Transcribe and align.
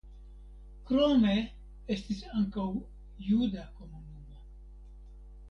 Krome 0.91 1.33
estis 1.97 2.23
ankaŭ 2.39 2.65
juda 3.27 3.67
komunumo. 3.77 4.43